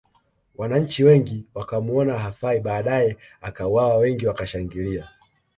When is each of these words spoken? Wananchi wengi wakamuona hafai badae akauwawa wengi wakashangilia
Wananchi 0.57 1.03
wengi 1.03 1.45
wakamuona 1.53 2.17
hafai 2.19 2.59
badae 2.59 3.17
akauwawa 3.41 3.97
wengi 3.97 4.27
wakashangilia 4.27 5.09